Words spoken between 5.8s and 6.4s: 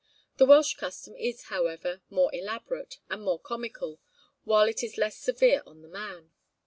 the man.